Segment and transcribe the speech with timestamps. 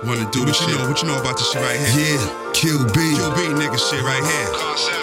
[0.00, 0.80] Running through what you shit.
[0.80, 2.16] Know, what you know about this shit right here?
[2.16, 3.12] Yeah, Kill B.
[3.20, 4.48] Kill B nigga shit right here.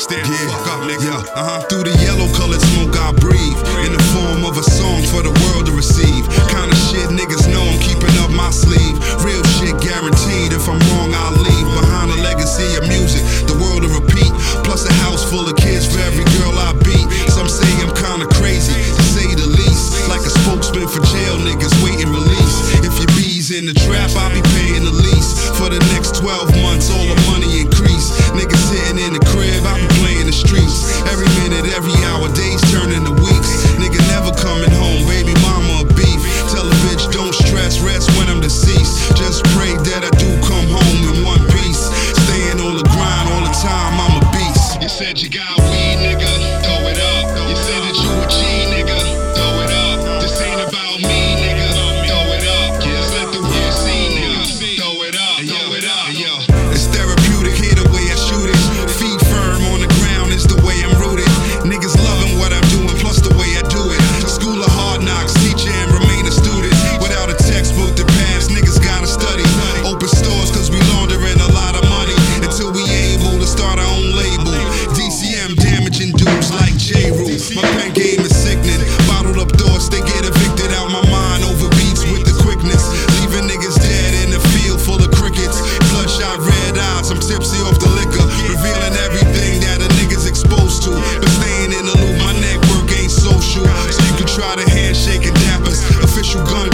[0.02, 0.34] Stand yeah.
[0.34, 1.06] the fuck up, nigga.
[1.06, 1.38] Yeah.
[1.38, 1.62] Uh-huh.
[1.70, 3.62] Through the yellow colored smoke I breathe.
[3.86, 6.26] In the form of a song for the world to receive.
[6.50, 8.98] Kinda shit niggas know I'm keeping up my sleeve.
[9.22, 10.58] Real shit guaranteed.
[10.58, 11.68] If I'm wrong, I'll leave.
[11.78, 14.34] Behind a legacy of music, the world to repeat.
[14.66, 17.06] Plus a house full of kids for every girl I beat.
[17.30, 20.10] Some say I'm kinda crazy, to say the least.
[20.10, 22.58] Like a spokesman for jail niggas waiting release.
[22.82, 24.07] If your bees in the trap
[44.98, 45.67] said you got
[77.38, 78.82] My pen game is sickening.
[79.06, 82.82] Bottled up thoughts, they get evicted out my mind over beats with the quickness.
[83.22, 85.62] Leaving niggas dead in the field full of crickets.
[85.94, 88.26] Bloodshot red eyes, I'm tipsy off the liquor.
[88.50, 90.98] Revealing everything that a nigga's exposed to.
[90.98, 93.70] But staying in the loop, my network ain't social.
[93.70, 95.86] So you can try to handshake and dap us.
[96.02, 96.74] Official gun